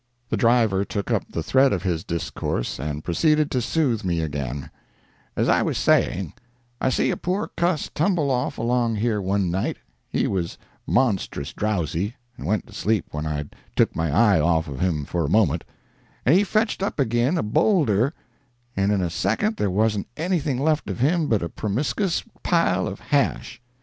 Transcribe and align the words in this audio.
The 0.29 0.35
driver 0.35 0.83
took 0.83 1.11
up 1.11 1.25
the 1.31 1.43
thread 1.43 1.71
of 1.71 1.83
his 1.83 2.03
discourse 2.03 2.79
and 2.79 3.03
proceeded 3.03 3.51
to 3.51 3.61
soothe 3.61 4.03
me 4.03 4.19
again: 4.21 4.71
"As 5.35 5.47
I 5.47 5.61
was 5.61 5.77
a 5.77 5.79
saying, 5.81 6.33
I 6.81 6.89
see 6.89 7.11
a 7.11 7.15
poor 7.17 7.51
cuss 7.55 7.91
tumble 7.93 8.31
off 8.31 8.57
along 8.57 8.95
here 8.95 9.21
one 9.21 9.51
night—he 9.51 10.25
was 10.25 10.57
monstrous 10.87 11.53
drowsy, 11.53 12.15
and 12.35 12.47
went 12.47 12.65
to 12.65 12.73
sleep 12.73 13.09
when 13.11 13.27
I'd 13.27 13.55
took 13.75 13.95
my 13.95 14.09
eye 14.11 14.39
off 14.39 14.67
of 14.67 14.79
him 14.79 15.05
for 15.05 15.23
a 15.23 15.29
moment—and 15.29 16.33
he 16.33 16.43
fetched 16.43 16.81
up 16.81 16.99
agin 16.99 17.37
a 17.37 17.43
boulder, 17.43 18.15
and 18.75 18.91
in 18.91 19.03
a 19.03 19.09
second 19.11 19.57
there 19.57 19.69
wasn't 19.69 20.07
anything 20.17 20.57
left 20.57 20.89
of 20.89 20.97
him 20.97 21.27
but 21.27 21.43
a 21.43 21.47
promiscus 21.47 22.23
pile 22.41 22.87
of 22.87 22.99
hash! 22.99 23.61